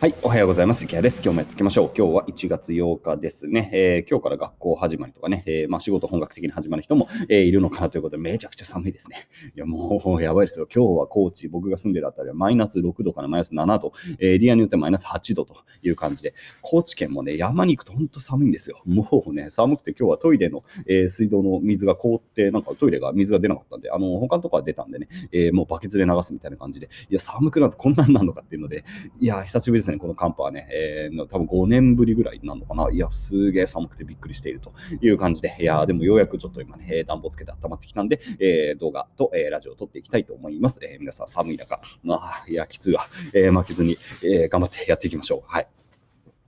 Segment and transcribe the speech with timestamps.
[0.00, 0.84] はい、おはようございます。
[0.84, 1.22] 池谷です。
[1.22, 1.92] 今日もやっていきましょう。
[1.96, 3.70] 今日は1月8日ですね。
[3.72, 9.28] えー、今日から学校始まりとかね、えー、まあ、仕事本格的に始まる人も、えー、いるのかなということで、めちゃくちゃ寒いですね。
[9.56, 10.66] いや、もうやばいですよ。
[10.66, 18.82] 今日は高知、僕が住んでるあたりはマイナス6度からマイナス7度、エリアによってマイナス8度という感じで、高知県もね、山に行くと本当寒いんですよ。
[18.84, 28.84] もうね、寒くて今日はトイレの、え水道の水が凍って、なんかトイレが水が出なかったんで、あの、他のとこは出たんでね、えもうバケツで流すみたいな感じで、いや、寒くなってこんなんなるのかっていうので、
[29.20, 30.66] いや、久しぶりですね、この寒波はね。
[30.72, 32.90] えー、多分5年ぶりぐらいなのかな。
[32.90, 40.80] いや、すげえ寒くてびっくりしているという感じで、いや、でもようやくちょっと今ね、暖房つけて温まってきたんで、えー、動画と、えー、ラジオを撮っていきたいと思います。
[40.82, 43.06] えー、皆さん寒い中、まあ、いや、きついわ。
[43.34, 45.42] え、負けずに、えー、頑張ってやっていきましょう。
[45.46, 45.68] はい。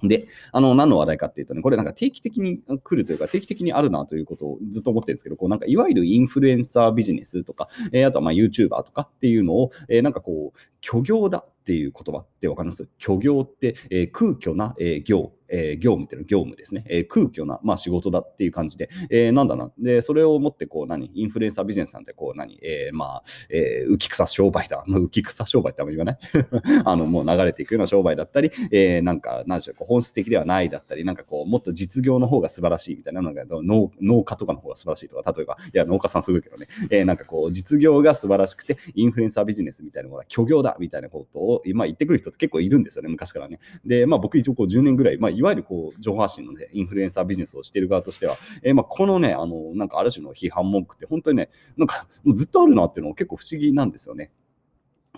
[0.02, 12.88] で、あの、何の話題かっていうとね、これなんか定期的に来るというか、定期的にあるなということをずっと思ってるんですけど、こうなんかいわゆるインフルエンサービジネスとか、えー、あとはまあ YouTuber とかっていうのを、えー、なんかこう、虚業だっていう言葉ってわかります？
[13.00, 16.84] 虚業って、えー、空虚な、えー、業えー、業務っていうのは業務ですね。
[16.88, 19.70] えー、空虚な、まあ、仕事だっていう感じで、えー、なんだな。
[19.78, 24.82] で、それをもって、こう、何、インフルエンサービジネスなんて、こう、何、えー、まあ、えー、浮き草商売だ。
[24.88, 26.18] まあ、浮き草商売ってあんま言わない？
[26.84, 43.58] あの、もう流れていくような商売だったり、えー、なんか、何でしょう、本質的ではないだったり、なんかこう、もっと実業の方が素晴らしいみたいなのが、農農家とかの方が素晴らしいとか、例えば、いや、農家さんすごいけどね、えー、なんかこう、実業が素晴らしくて、インフルエンサービジネスみたいなものは虚業だみたいなことを、今言ってくる人って結構いるんですよね、昔からね。
[43.84, 54.30] で、まあ、僕一応こう10年ぐらい、まあ、いわゆるこう、情報発信の、ね、インフルエンサービジネスをしている側としては、えー、まあこのね、あの、なんかある種の批判文句って本当にね、なんかもうずっとあるなっていうのは結構不思議なんですよね。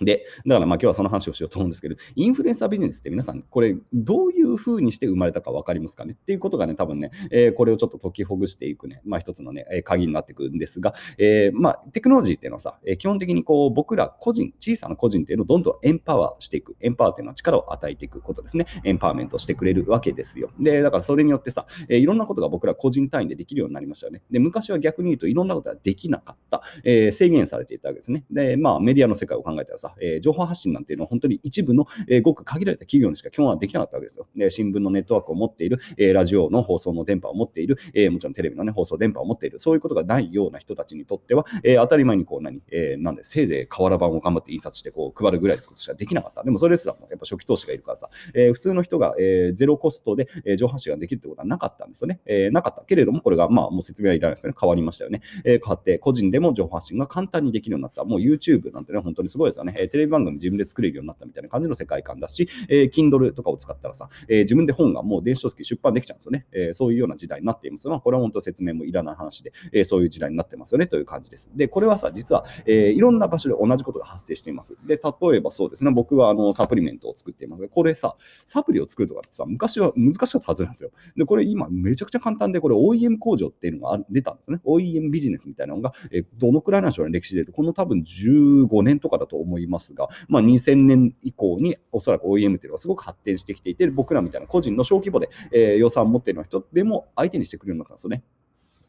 [0.01, 6.17] で、だからまあ今日はその話をしようと思うんですけど、インフルエンサービジネスって皆さん、これどういうふうにして生まれたか分かりますかね？
[6.21, 16.77] っていうことがね、多分ね、えー、これをちょっと解きほぐしていくね、まあ一つのね、鍵になってくるんですが、えー、まあテクノロジーっていうのはさ、え、基本的にこう僕ら個人、小さな個人っていうのをどんどんエンパワーしていく。
[16.81, 18.67] エンパワーっていうのは力を与えていくことですね。
[18.85, 20.51] エンパワーメントしてくれるわけですよ。
[20.61, 24.23] で、だからそれによってさ、えー、いろんなことが僕ら個人単位でできるようになりましたよね。
[24.31, 26.63] で、昔は逆に言うといろんなことができなかった。
[26.85, 28.25] えー、制限されていたわけですね。
[28.31, 34.27] で、まあメディアの世界を考えたらさ、えー、情報発信なんていうのは本当に一部の、えー、ごく限られた企業にしか基本はできなかったわけですよ。
[34.37, 46.43] で新聞のネットワークを持っている、えー、ラジオの放送の電波を持っている、えー、もちろんテレビの、ね、放送電波を持っている、そういうことがないような人たちにとっては、えー、当たり前にこう何、えー、なんでせいぜい瓦版を頑張って印刷してこう配るぐらいのことしかできなかった。
[46.43, 52.21] でもそれですらもやっぱ初期投資がいるからさ、えー、普通の人が、えー、ゼロコストで、えー、上半身ができるってことはなかったんですよね。
[52.27, 54.57] えー、なかったけれども、これがまあもう説明はいらないですよね。
[54.61, 55.21] 変わりましたよね。
[55.45, 58.05] えー、変わって個人でも情報発信が簡単にできるようになった。
[58.05, 59.75] もう YouTube なんてね、本当にすごいですよね。
[59.79, 66.47] え、テレビ番組自分で作れるようになったみたいな感じの世界観だし、えー、Kindle とかを使ったらさ、え、自分で本がもう電子書籍出版できちゃうんですよね。
[66.53, 67.89] え、そういうような時代になっています。
[67.89, 71.51] まあ、これは本当説明もいらない話で、え、そういう時代になってますよねという感じです。
[71.55, 74.77] で、これはさ、実は、え、いろんな場所で同じことが発生しています。
[74.87, 80.91] で、例えばそうですね、僕はあのサプリメントを作っていますが、これさ、サプリを作るとかってさ、昔は難しかったはずなんですよ。
[81.17, 84.61] で、これ今めちゃくちゃ簡単で、これ OEM 工場っていうのが出たんですね。
[84.65, 87.45] OEM ビジネスみたいなのが、え、どのくらいなんでしょうね、歴史で。
[87.45, 98.23] この多分15年とかだと思いますが、まあ、2000年以降におそらく OEM っていうのがすごく発展してきていて、僕らみたいな個人の小規模で、えー、予算を持っている人でも相手にしてくれるのかなったんですよね。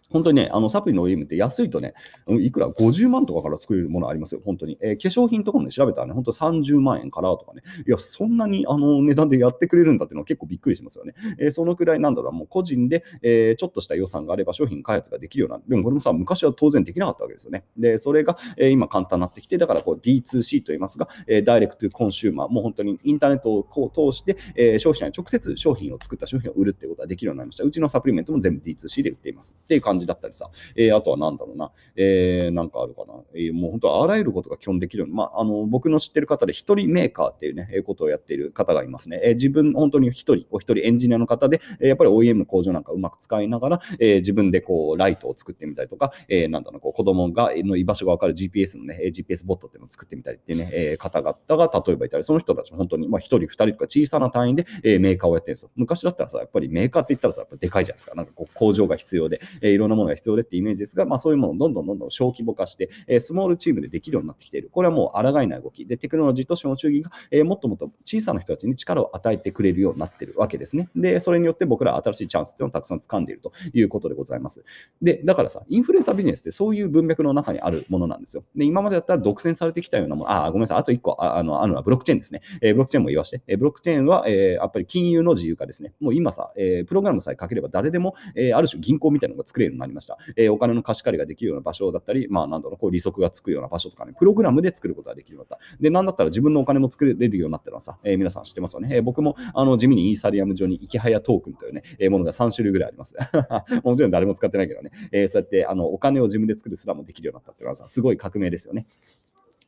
[0.09, 1.93] 本当にね、あのサプリの OEM って安いとね、
[2.27, 4.77] いくら？50万とかから作れるものありますよ、本当に。
[4.81, 11.13] えー、化粧品とかもね、調べたらね、本当30万円からとかね、いや、そんなにあの値段でやってくれるんだっていうのは結構びっくりしますよね。
[11.37, 17.65] えー、そのくらいなんだろう、もう個人で、えー、ちょっとした予算があれば商品開発ができるような、でもこれもさ、昔は当然できなかったわけですよね。
[17.77, 27.63] で、それが、え、今簡単になってきて、だからこう D2C と言いますが、え、ダイレクトコンシューマー、もう本当にインターネットをこう通して、えー、消費者に直接商品を作った商品を売るっていうことができるようになりました。
[27.63, 29.55] うちのサプリメントも全部 D2C で売っています。
[29.61, 39.19] っていう感じじだったりさ、えー、あとは何だろうな、えー、なんかあるかな、えー、もう本当あらゆることが基本できるように、まあ、あの僕の知ってる方で一人メーカーっていうね、えー、ことをやっている方がいますね。
[39.23, 55.71] えー、自分、本当に一人、お一人エンジニアの方で、えー、やっぱり OEM 工場なんかうまく使いながら、えー、自分でこうライトを作ってみたりとか、えー、なんだろうこう子供がの居場所が分かる GPS のね、GPS ボットっていうのを作ってみたりっていうね、えー、方々が例えばいたり、その人たちも本当に、まあ、一人、二人とか小さな単位で、えー、メーカーをやってるんですよ。
[55.75, 58.15] 昔だったらさ、やっぱりメーカーって言ったらさ、やっぱでかいじゃないですか。
[58.15, 64.69] なんかこう工場が必要で、え、いろんなものが必要でってイメージですが、まあそういうものをどんどんどんどん小規模化して、えスモールチームでできるようになってきている。
[64.71, 65.85] これはもう抗えない動き。
[65.85, 70.89] で、テクノロジーと資本主義が、えもっともっと小さな人たちに力を与えてくれるようになっているわけですね。
[70.95, 74.63] で、それによって僕らは新しいチャンスっていうのをたくさん掴んでいるということでございます。
[75.01, 78.43] で、だからさ、インフルエンサービジネスってそういう文脈の中にあるものなんですよ。
[78.55, 82.41] で、今までだったら独占されてきたようなもの、あ、ごめんなさい、あと1個ああのあるのはブロックチェーンですね。
[82.61, 83.41] えー、ブロックチェーンも言わして。
[83.47, 85.93] えー、ブロックチェーンは、えー、やっぱり金融の自由化ですね。
[85.99, 90.17] もう今さ、え、プログラムさえ書ければ誰でも、え、ある種銀行みたいなのが作れるになりました。
[90.35, 95.81] えー、お金の貸し借りができるような場所だったり、まあ、なんだろう、こう利息がつくような場所とかね、プログラムで作ることができるようになった。
[95.81, 98.89] で、なんだったら自分のお金も作れるようになったのはさ、えー、皆さん知ってますよね。
[98.97, 103.15] えー、僕もあの地味にイーサリアム上にイケハヤトークンというね、えー、ものが3種類ぐらいあります。
[103.83, 108.85] もちろん誰も使ってないけどね、えー、そうやってあのお金を自分で作るすらもできるようになったっていうのはさ、すごい革命ですよね。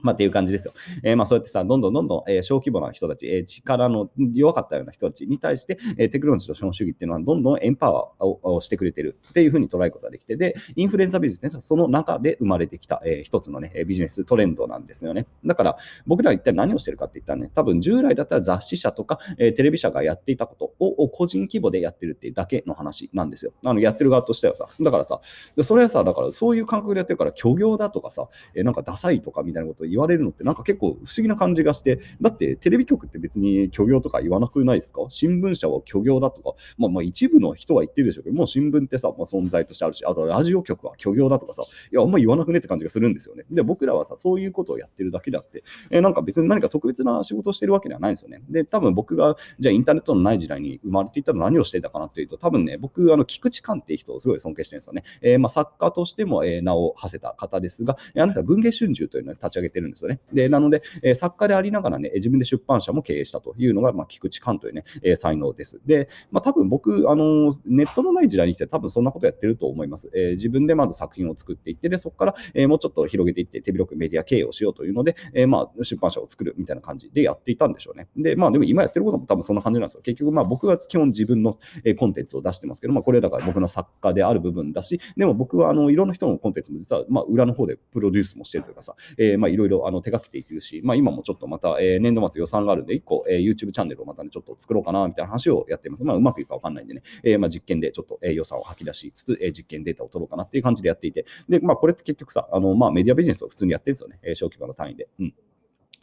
[0.04, 0.74] まあ、っていう感じですよ。
[1.04, 15.28] えー、まあそうやってさ、どんどんどんどん、えー、小規模な人たち、えー、力の弱かったような人たちに対して、えテクノロジーと資本主義っていうのはどんどんエンパワーをしてくれてるっていうふうに捉えることができて、で、インフルエンザビジネスね、その中で生まれてきた、え一つのね、ビジネストレンドなんですよね。
[15.46, 23.54] だから、僕らは一体何をしてるかって言ったらね、多分従来だったら雑誌社とか、えテレビ社がやっていたことを個人規模でやってるっていうだけの話なんですよ。
[23.64, 25.22] あのやってる側としてはさ、だからさ、
[25.64, 35.06] それはさ、だからそういう感覚でやってるから、虚業だとかさ、えなんかダサいとかみたいなことを言われるのって、なんか結構不思議な感じがして、だってテレビ局って別に虚業とか言わなくないですか？
[35.10, 43.44] 新聞社は虚業だとか、まあまあ一部の人は言ってるでしょうけど、もう新聞ってさ、まあ、存在としてあるし、あとラジオ局は虚業だとかさ、いや、あんま言わなくねって感じがするんですよね。
[43.52, 48.42] で、僕らはさ、そういうことをやってるだけであって、えー、なんか別に何か特別な仕事をしてるわけではないんですよね。
[48.50, 55.04] で、多分僕が、じゃあインターネットのない時代に生まれていたら何をしていたかなっていうと、多分ね、僕、あの、菊池寛っていう人をすごい尊敬してるんですよね。
[55.22, 60.20] えー、まあ作家としても、え、名を馳せた方ですが、あなた文藝春秋というのを立ち上げてるんですよね。
[60.34, 65.82] で、なので、えー、作家でありながらね、自分で出版社も経営したというのが、まあ、菊池寛というね、えー、才能です。
[65.86, 70.10] で、まあ、多分僕、あのネットのない時代に来て多分そんなことやってると思います。
[70.14, 78.08] えー、自分でまず作品を作っていって、で、そこから、えー、もうちょっと広げていって、手広くメディア経営をしようというので、えー、まあ、出版社を作るみたいな感じでやっていたんでしょうね。
[78.16, 80.02] で、まあ、でも今やってることも多分そんな感じなんですよ。
[80.02, 81.58] 結局、まあ、僕は基本自分の、
[81.98, 96.04] コンテンツを出してますけど、まあ、これだから僕の作家である部分だし、でも僕は、あの、いろんな人のコンテンツも実は、まあ、裏の方でプロデュースもしてるというかさ、えー、まあ、いろいろあの手掛けていってるし、まあ、今もちょっとまた、えー、年度末予算があるんで、1個、えー、YouTube チャンネルをまたね、ちょっと作ろうかな、みたいな話をやってます。
[96.04, 105.08] まあ、うまくいくかわかんないんでね、えー、まあ、実験でちょっと、えー、予算を吐き出しつつ、えー、実験データを取ろうかなっていう感じでやっていて、で、まあ、これって結局さ、あの、まあ、メディアビジネスを普通にやってるんですよね、えー、小規模の単位で。
[105.20, 105.34] うん。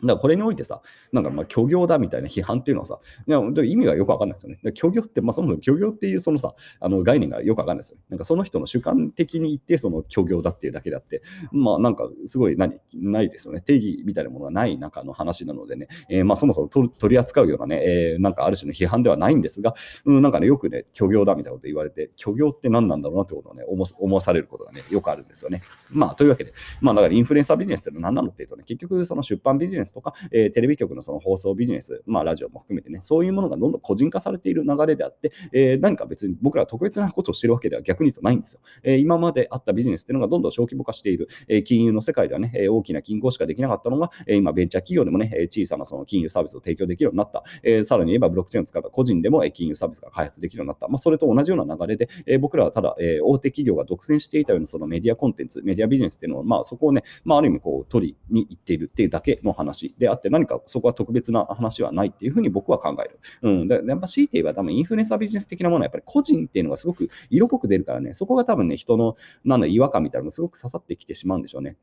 [0.03, 0.81] だからこれにおいてさ、
[1.13, 4.59] なんかまあ虚業だみたいな批判っていうのはさ、いや意味がよくわかんないですよね。
[4.77, 8.03] 虚業って、まあそもそも虚業っていうそのさ、あの概念がよくわかんないですよね。
[8.11, 13.61] なんかその人の主観的に言ってその虚業だっていうだけであって、まあなんかすごい何、ないですよね。
[13.61, 19.75] 定義みたいなものがない中の話なのでね、えー、まあそもそも取り扱うようなね、えー、なんかある種の批判ではないんですが、
[20.05, 25.63] うん、なんかね、よくね、虚業だみたいなこと言われて、虚業って何なんだろうなってことをね、思わされることがね、よくあるんですよね。
[25.91, 38.61] まあというわけで、まあだからインフルエンサービジネスって何なのっていうとね、結局その出版ビジネスとか、えー、テレビ局のその放送ビジネス、まあ、ラジオも含めてね、そういうものがどんどん個人化されている流れであって、えー、何か別に僕ら特別なことをしてるわけでは逆に言うとないんですよ。
[38.83, 47.43] えー、今まであったビジネスっていうのがどんどん小規模化している、えー、金融の世界ではね、え大きな銀行しかできなかったのが、え今、ベンチャー企業でもね、小さなその金融サービスを提供できるようになった。
[47.63, 50.89] えさらに言えば、ブロックチェーンを使った個人でも金融サービスが開発できるようになった。
[50.89, 63.21] まあ、それと同じような流れで、え僕らはただ、え大手企業が独占していたようなそのメディアコンテンツ、メディアビジネスっていうのを、まあ、そこをね、まあ、ある意味こう取りに行っているっていうだけの話であって、何かそこは特別な話はないっていうふうに僕は考える。
[63.43, 63.69] うん。
[63.69, 71.77] でやっぱ強いて言えば多分インフルエンサービジネス的なものはやっぱり個人っていうのがすごく色濃く出るからね、そこが多分ね、人のなんだ違和感みたいなのがすごく刺さってきてしまうんでしょうね。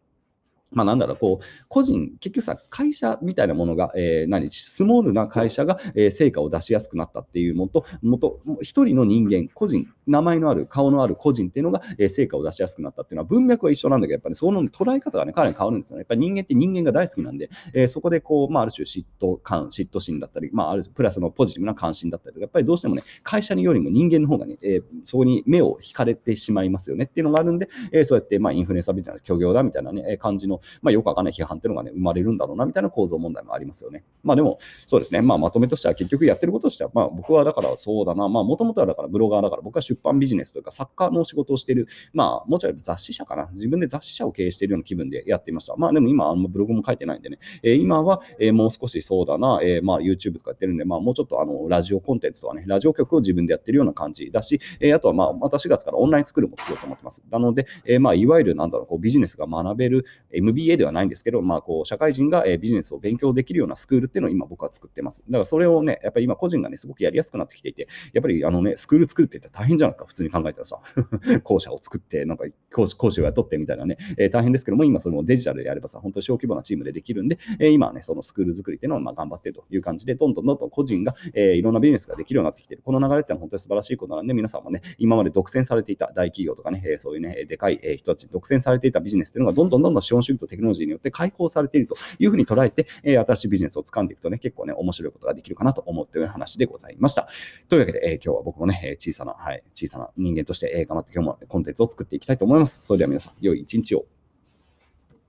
[0.71, 16.01] まあ、なんだろう、こう、個人、結局さ、会社みたいなものが、えー、何、スモールな会社が、えー、成果を出しやすくなったっていうもと、もと、一人の人間、個人、名前のある、顔のある個人っていうのが、えー、成果を出しやすくなったっていうのは、文脈は一緒なんだけど、やっぱりその捉え方がね、かなり変わるんですよね。
[16.01, 34.04] やっぱり人間って人間が大好きなんで、えー、そこでこう、まあ、ある種嫉妬感、嫉妬心だったり、まあ、あるプラスのポジティブな関心だったり、やっぱりどうしてもね、会社によりも人間の方がね、えー、そこに目を引かれてしまいますよねっていうのがあるんで、えー、そうやって、まあ、インフルエンサービジネス、虚業だみたいなね、感じの、まあ、よくわかんない批判っていうのがね、生まれるんだろうなみたいな構造問題もありますよね。
[34.24, 45.76] まあでも、そうですね、まあまとめとしては結局やってることとしては、まあ僕はだからそうだな、まあもともとはだからブロガーだから僕は出版ビジネスというかサッカーの仕事をしている、まあもちろん雑誌社かな、自分で雑誌社を経営しているような気分でやっていました。
[45.76, 57.24] まあでも今、あんまブログも書いてないんでね、えー、今は、えー、もう少しそうだな、えー、まあ YouTube とかやってるんで、まあもうちょっとあのラジオコンテンツとかね、ラジオ局を自分でやってるような感じだし、えー、あとはまあまた4月からオンラインスクールも作ろうと思ってます。
[57.30, 60.06] なので、えー、まあいわゆるなんだろう、こうビジネスが学べる
[60.45, 65.23] MBA ではないんですけど、まあこう社会人がビジネスを勉強できるようなスクールっていうのを今僕は作ってます。
[65.30, 70.80] だからそれをね、やっぱり今個人がね、すごくやりやすくなってきていて、やっぱりあのね、スクール作るって言ったら大変じゃないですか、普通に考えたらさ。
[71.44, 82.81] 校舎を作って、なんか講師講師を雇ってみたいなね、えー、大変ですけども、今そのデジタルでやればさ、本当に小規模なチームでできるんで、えー、今はね、そのスクール作りっていうのをま頑張ってるという感じで、どんどんどんどん個人が、えー、いろんなビジネスができるようになってきてる。
[82.83, 97.27] この流れってのは本当に素晴らしいことなんで、皆さんもね、今まで独占されていた大企業とかね、え、そういうね、でかい人たちに独占されていたビジネスっていうのがどんどんどんどん資本主義ューとテクノロジーによって解放されているというふうに捉えて、えー、新しいビジネスを掴んでいくとね、結構ね、面白いことができるかなと思っている話でございました。
[97.69, 102.85] というわけで、えー、今日は僕もね、小さな、はい、小さな人間として、えー、頑張って今日もコンテンツを作っていきたいと思います。
[102.85, 104.06] それでは皆さん、良い一日を。